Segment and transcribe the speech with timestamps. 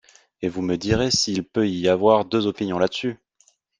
[0.41, 3.19] et vous me direz s’il peut y avoir deux opinions là-dessus!